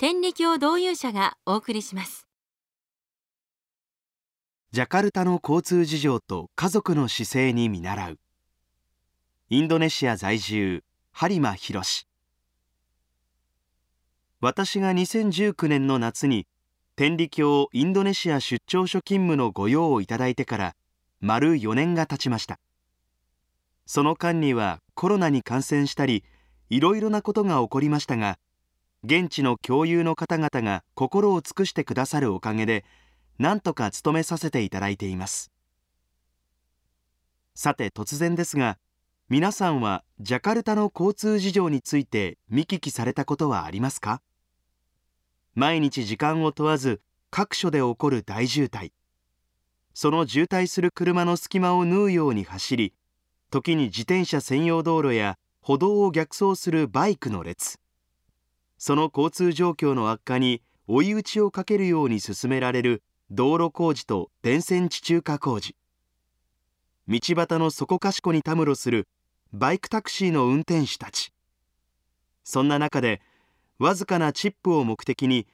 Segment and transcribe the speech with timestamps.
[0.00, 2.26] 天理教導遊者がお送りします。
[4.72, 8.18] ジャカルタの交通事情と家族の姿勢に見習う。
[9.50, 10.82] インドネシア在住
[11.14, 11.82] 播磨博
[14.40, 16.46] 私が2019年の夏に
[16.96, 20.76] 天理教インドネシア出張所勤務の御用をいただいてから
[21.20, 22.58] 丸4年が経ちました。
[23.84, 26.24] その間にはコロナに感染したり
[26.70, 28.38] いろいろなことが起こりましたが
[29.02, 32.84] 現地の共有の方々が心を尽くしてくださるおかげで
[33.38, 35.50] 何とか務めさせていただいています。
[37.54, 38.78] さて突然ですが
[39.28, 44.20] 皆さんはジャカルタの交通事情について見聞きされたことはありますか？
[45.54, 48.92] 毎日時間を問わず各所で起こる大渋滞。
[49.94, 52.94] その渋滞する車の隙間を縫うように走り
[53.50, 57.78] 時に自転車専用道路や歩道を逆走するバイクの列。
[58.82, 65.76] その交通状況の悪化に追い打ちをかけるように進められる道路工事と電線地中化工事。
[67.06, 69.06] 道端のそこかしこにたむろする
[69.52, 71.30] バイクタクシーの運転手たち。
[72.42, 73.20] そんな中で
[73.78, 75.46] わずかなチップを目的に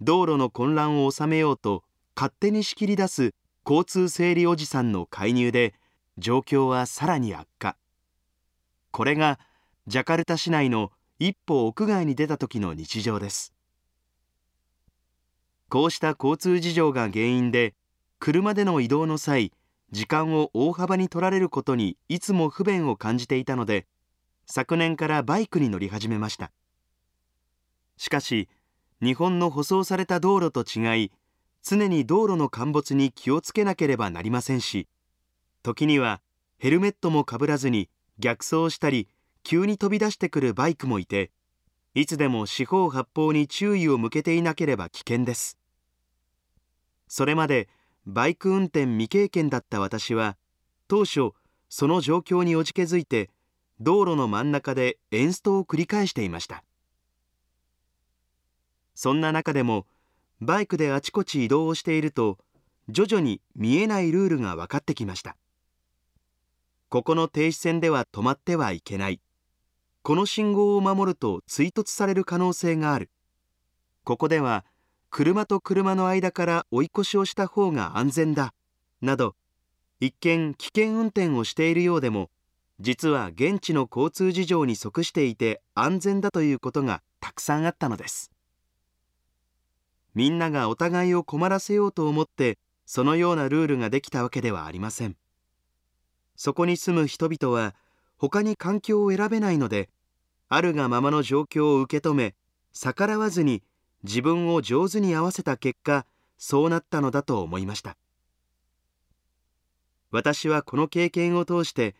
[0.00, 1.84] 道路の混乱を収めようと
[2.16, 3.34] 勝手に仕切り出す
[3.66, 5.74] 交通整理おじさんの介入で
[6.16, 7.76] 状況はさらに悪化。
[8.90, 9.38] これが
[9.86, 10.90] ジャカルタ市内の
[11.22, 13.52] 一歩屋外に出た時の日常です。
[15.68, 17.74] こうした交通事情が原因で
[18.18, 19.52] 車での移動の際
[19.92, 23.86] 時間を大幅に取られることにいつも不便を感じていたので
[24.46, 26.52] 昨年からバイクに乗り始めました。
[27.98, 28.48] しかし
[29.02, 31.12] 日本の舗装された道路と違い
[31.62, 34.88] 常に道路の陥没に気をつけなければなりませんし
[35.62, 36.22] 時には
[36.56, 39.06] ヘルメットもかぶらずに逆走したり
[39.42, 41.30] 急に飛び出してくるバイクもいて
[41.94, 45.58] いつでも四方八方に注意を向けていなければ危険です。
[47.08, 47.68] それまで
[48.06, 50.36] バイク運転未経験だった私は
[50.86, 51.30] 当初
[51.68, 53.30] その状況におじけづいて
[53.80, 56.62] 道路の真ん中でエンストを繰り返していました。
[58.94, 59.86] そんな中でも
[60.40, 62.38] バイクであちこち移動をしていると
[62.88, 65.36] 徐々に見えないルールが分かってきました。
[66.88, 69.20] ここの停止線では止まってはいけない。
[70.02, 73.10] この信号を守ると追突される可能性がある。
[74.04, 74.64] ここでは
[75.10, 78.54] 車と車の間から追い越しをした方が安全だ。
[79.02, 79.34] など
[80.00, 82.30] 一見危険運転をしているようでも
[82.80, 88.30] 実は現地の交通事情に即していて安全だということがたくさんあったのです。
[90.14, 95.16] みんながお互いを困らせようと思ってそのようなルールができたわけではありません。
[96.36, 97.74] そこに住む人々は
[98.20, 99.88] 他に環境を選べないので
[100.50, 102.34] あるがままの状況を受け止め
[102.74, 103.62] 逆らわずに
[104.02, 106.04] 自分を上手に合わせた結果
[106.36, 107.96] そうなったのだと思いました。
[110.10, 111.94] 私はこの経験を通して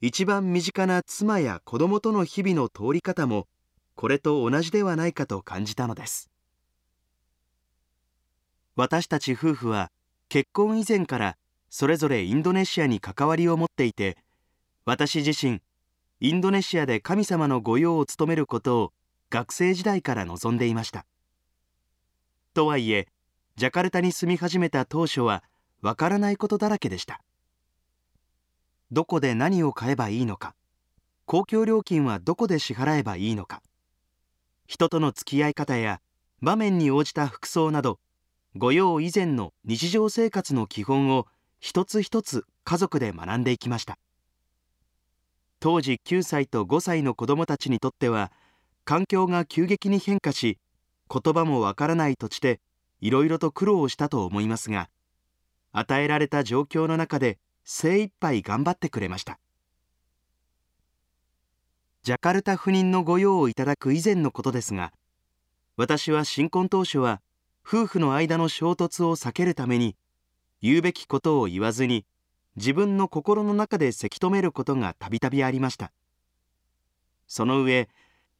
[0.00, 3.48] 一番身近な妻や子供との日々の通り方も
[3.96, 6.30] これと同じではないかと感じたのです。
[8.76, 9.90] 私たち夫婦は
[10.28, 11.36] 結婚以前から
[11.70, 14.16] それぞれインドネシアに関わりを持っていて
[14.86, 15.60] 私自身
[16.20, 18.92] インドネシアで神様の御用を務めることを
[19.30, 21.04] 学生時代から望んでいました。
[22.54, 23.08] とはいえ
[23.56, 25.42] ジャカルタに住み始めた当初は
[25.82, 27.20] わからないことだらけでした。
[28.92, 30.54] どこで何を買えばいいのか
[31.24, 33.62] 公共料金はどこで支払えばいいのか
[34.68, 36.00] 人との付き合い方や
[36.40, 37.98] 場面に応じた服装など
[38.54, 41.26] 御用以前の日常生活の基本を
[41.58, 43.98] 一つ一つ家族で学んでいきました。
[45.66, 48.30] 当時9歳と5歳の子どもたちにとっては
[48.84, 50.60] 環境が急激に変化し
[51.12, 52.60] 言葉もわからない土地で
[53.00, 54.88] いろいろと苦労をしたと思いますが
[55.72, 59.40] 与えられた状況の中で精一杯頑張ってくれました。
[62.04, 64.92] ジャカルタ赴任の御用をいただく以前のことですが
[65.76, 67.20] 私は新婚当初は
[67.66, 69.96] 夫婦の間の衝突を避けるために
[70.62, 72.06] 言うべきことを言わずに
[72.56, 75.92] 自分の心の中でせき止めることがたびたびありました。
[77.26, 77.88] その上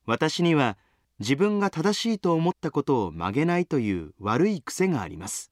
[0.06, 0.78] 私には
[1.18, 5.50] 自分が正しいと思ったことを曲げないという悪い癖があります。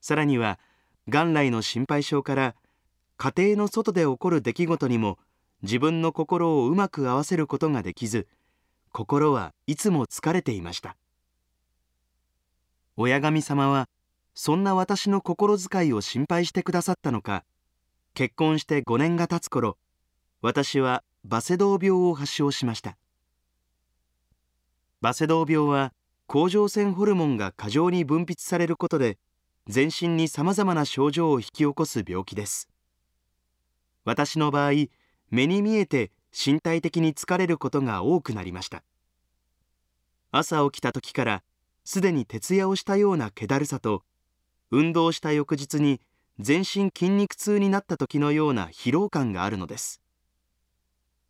[0.00, 0.58] さらには
[1.06, 2.54] 元来の心配性から
[3.16, 5.18] 家庭の外で起こる出来事にも
[5.62, 8.28] 自分の心をうまく合わせることができず
[8.92, 10.96] 心はいつも疲れていました。
[12.96, 13.88] 親神様は
[14.40, 17.44] そんな私の心遣いを心配してくださったのか。
[18.14, 19.76] 結婚して5年が経つ頃
[20.42, 22.96] 私はバセドウ病を発症しました。
[25.00, 25.92] バセドウ病は
[26.28, 29.18] 甲状腺ホルモンが過剰に分泌されることで
[29.66, 32.68] 全身にさまざまな症状を引き起こす病気です。
[34.04, 34.70] 私の場合
[35.30, 38.84] 目に見えて身体的に疲れることが多くなりました。
[40.30, 41.42] 朝起きた時から
[41.84, 44.04] すでに徹夜をしたような気だるさと
[44.70, 46.00] 運動した翌日に
[46.38, 50.00] 全身筋肉痛になった時のような疲労感があるのです。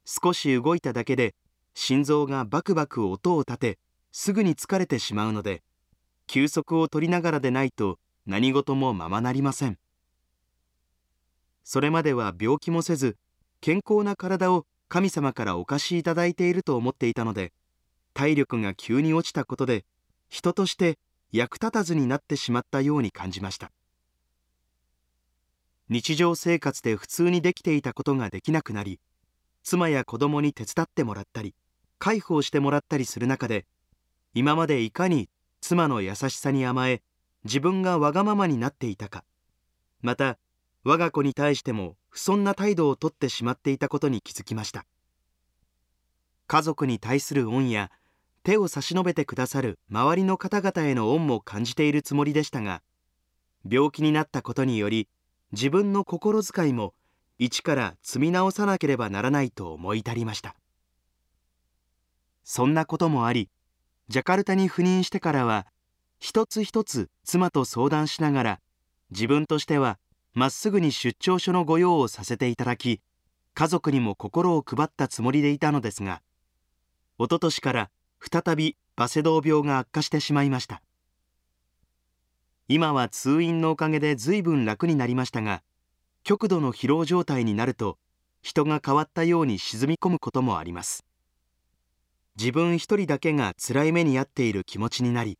[0.04, 1.34] 少し動いただけで
[1.74, 3.78] 心臓がバクバク音を立て
[4.10, 5.62] すぐに疲れてしまうので
[6.26, 9.78] 休息を取りながらでないと何事もままなりません。
[11.62, 13.16] それまでは病気もせず
[13.60, 17.52] 健康な体を神様からお貸しいただいていると思っていたので
[18.14, 19.84] 体力が急に落ちたことで
[20.28, 20.98] 人として
[21.32, 23.70] 役立たずになってしまったように感じました。
[25.88, 29.00] 日常生活で普通にできていたことができなくなり
[29.62, 31.54] 妻や子供に手伝ってもらったり
[31.98, 33.64] 介抱してもらったりする中で
[34.34, 35.30] 今までいかに
[35.62, 37.02] 妻の優しさに甘え
[37.44, 39.24] 自分がわがままになっていたか
[40.02, 40.38] また
[40.84, 44.86] 我が子に対しても不遜な態度をとってしまっていたことに気づきました。
[46.46, 47.90] 家族に対する恩や
[48.48, 52.80] 手を差し伸べてくださる周りの方々への恩も感じているつもりでしたが
[53.70, 55.06] 病気になったことにより
[55.52, 56.94] 自分の心遣いも
[57.38, 60.56] 一から積み直さなければならないと思い至りました。
[62.42, 63.50] そんなこともあり
[64.08, 65.66] ジャカルタに赴任してからは
[66.18, 68.60] 一つ一つ妻と相談しながら
[69.10, 69.98] 自分としては
[70.32, 73.02] まっすぐに出張所の御用をさせていただき
[73.52, 76.22] 家族にも心を配ったつもりでいたのですが
[77.18, 77.90] 一昨年から
[78.20, 80.82] 再びバセドウ病が悪化してしまいました。
[82.68, 85.62] 今は通院のおかげで随分楽になりましたが
[86.22, 87.96] 極度の疲労状態になると
[88.42, 91.04] 人が変わったように沈み込むこともあります。
[92.36, 95.38] 自分一人だけが辛い目に遭っている気持ちになり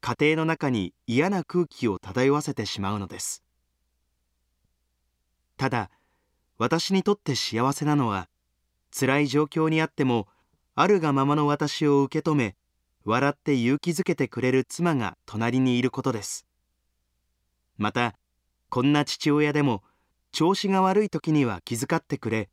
[0.00, 3.42] 家庭の中に嫌な空気を漂わせてしまうのです。
[5.56, 5.90] ただ
[6.58, 8.28] 私にとって幸せなのは
[8.96, 10.28] 辛い状況にあっても
[10.80, 12.54] あるがままの私を受け止め
[13.04, 16.46] 笑って勇気づけてくれる妻が隣にいることです。
[17.78, 18.14] また
[18.68, 19.82] こんな父親でも
[20.30, 22.48] 調子が悪い時には気遣ってくれ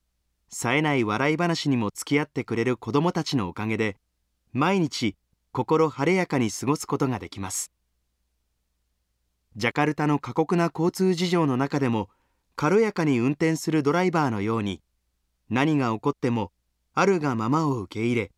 [0.50, 3.96] 冴えない笑い話にも付き合ってくれる子供たちのおかげで
[4.54, 5.16] 毎日
[5.52, 7.72] 心晴れやかに過ごすことができます。
[9.56, 12.10] ジャカルタの過酷な交通事情の中でも
[12.56, 14.82] 軽やかに運転するドライバーのように
[15.52, 16.52] 何が起こっても
[16.96, 18.32] あるがままを受け入れ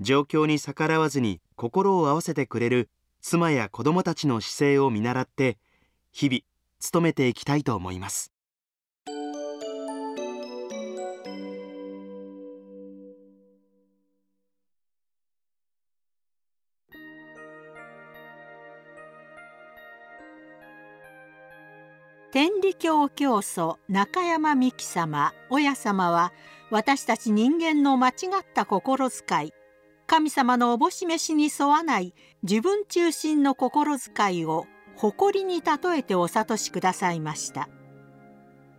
[0.00, 2.90] 状況に逆らわずに心を合わせてくれる
[3.20, 5.56] 妻や子どもたちの姿勢を見習って
[6.10, 6.40] 日々
[6.92, 8.31] 努めていきたいと思います。
[22.32, 26.32] 天理教教祖中山美紀様親様は
[26.70, 29.52] 私たち人間の間違った心遣い
[30.06, 34.64] 神様のおぼし飯に沿わない自分中心の心遣いを
[34.96, 37.68] 誇りに例えてお諭しくださいました。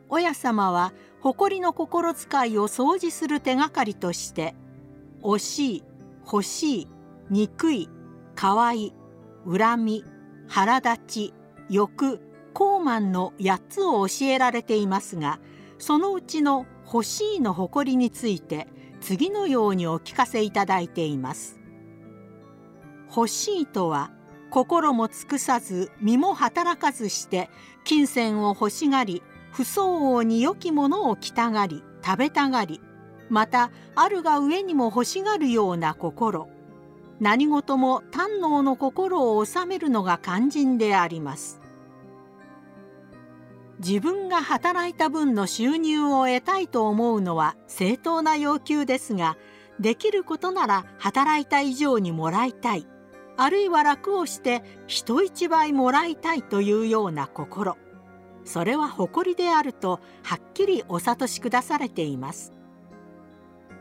[0.10, 0.92] 親様は
[1.22, 4.56] 誇りの心遣いを掃除する手がかりとして
[5.22, 5.84] 惜しい
[6.26, 6.88] 欲しい
[7.30, 7.88] 憎い
[8.34, 8.96] かわい
[9.46, 10.04] 恨み
[10.48, 11.34] 腹立ち
[11.70, 15.40] 欲高慢の8つを教えられていますが
[15.78, 18.68] そのうちの「欲しい」の誇りについて
[19.02, 21.60] 次のようにお聞かせいただいています。
[23.16, 24.12] 欲しいとは
[24.50, 27.50] 心も尽くさず身も働かずして
[27.84, 32.82] 金銭を欲しがり不相応に良きものを着たがり食べたがり
[33.30, 36.50] またあるが上にも欲しがるような心
[37.20, 41.63] 何事も堪能の心を収めるのが肝心であります。
[43.86, 49.38] 自分が働いた分の収入を得たいと思うのは正当な要求ですが
[49.78, 52.88] できることなら働いた以上にもらいたい。
[53.36, 57.76] あるいは楽をして人一倍もらいたいというような心。
[58.46, 62.54] それは誇りであるとはっきりお諭しくだされています。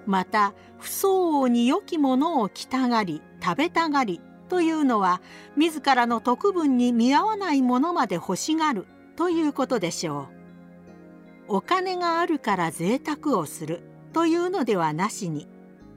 [0.06, 5.20] また不相応に良きものを着たがり食べたがりというのは
[5.56, 8.86] 自らの徳分に見合わないものまで欲しがる。
[9.16, 10.28] ということでしょ
[11.48, 11.56] う。
[11.56, 15.48] お金があるから贅沢をするというのではなしに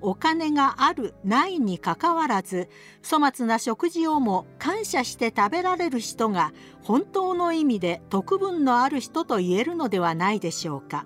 [0.01, 2.69] お金があるないにかかわらず
[3.07, 6.53] 粗末な食事をも感謝して食べられる人が
[6.83, 11.05] 本当の意味で徳分のある人と言えるのではないでしょうか。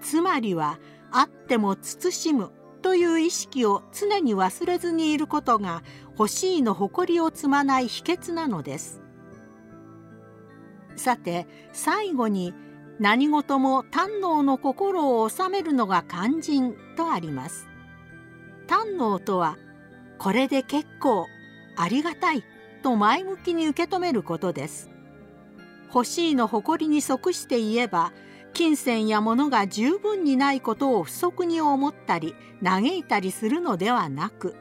[0.00, 0.78] つまりは
[1.10, 5.82] あっても慎むという意識を常に忘れずにいることが
[6.18, 9.00] 欲しいの誇りを積まない秘訣なのです。
[10.96, 12.54] さて最後に
[12.98, 17.68] 何事も堪能の心を収めるのが肝心とあります。
[18.66, 19.56] 堪能とは
[20.18, 21.26] これで結構
[21.76, 22.44] ありがたい
[22.82, 24.90] と前向きに受け止めることです。
[25.92, 28.12] 欲しいの誇りに即して言えば
[28.52, 34.56] 金銭や物が十分にないことを不足に思ったり嘆いたりするのではなく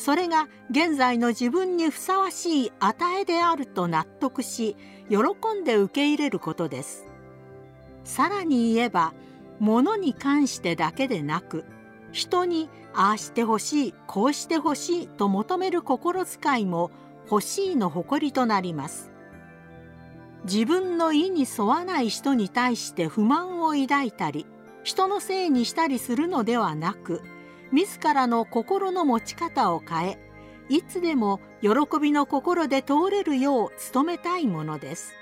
[0.00, 4.76] それが現在の自分にふさわしい値であると納得し
[5.08, 5.18] 喜
[5.60, 7.06] んで受け入れることです。
[8.04, 9.12] さらに言えば
[9.58, 11.64] 物に関してだけでなく
[12.12, 16.90] 人にああしてほしいこうしてほしいと求める心遣いも
[17.30, 19.12] 欲しいの誇りとなります
[20.44, 24.46] 自分の意に沿わない人に対して不満を抱いたり
[24.82, 27.22] 人のせいにしたりするのではなく
[27.72, 30.18] 自らの心の持ち方を変え
[30.68, 35.12] いつでも喜びの心で通れるよう努めたいものです。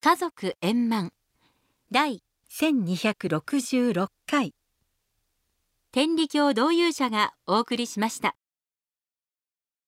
[0.00, 1.12] 家族円満。
[1.92, 4.54] 第1266回。
[5.92, 8.34] 天理教導遊者がお送りしました。